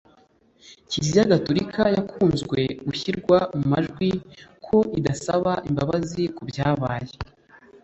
[0.89, 4.09] Kiliziya gatorika yakunzwe gushyirwa mu majwi
[4.65, 7.13] ko idasaba imbabazi ku byabaye